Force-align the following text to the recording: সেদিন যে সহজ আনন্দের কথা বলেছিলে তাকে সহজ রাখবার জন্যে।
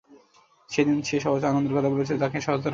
সেদিন 0.69 0.97
যে 1.01 1.17
সহজ 1.19 1.41
আনন্দের 1.43 1.75
কথা 1.77 1.89
বলেছিলে 1.89 2.19
তাকে 2.19 2.37
সহজ 2.37 2.51
রাখবার 2.51 2.63
জন্যে। 2.63 2.69